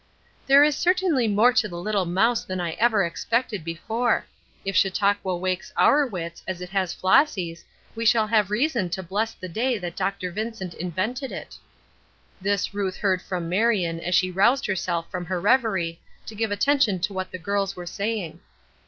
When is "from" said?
13.21-13.47, 15.11-15.25